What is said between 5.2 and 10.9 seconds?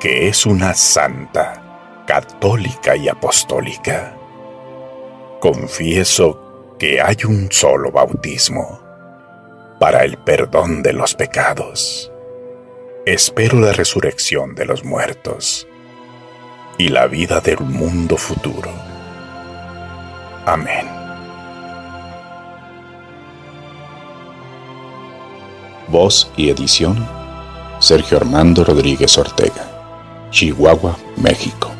Confieso que hay un solo bautismo para el perdón